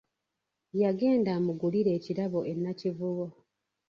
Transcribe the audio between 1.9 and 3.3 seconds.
ekirabo e Nakivubo.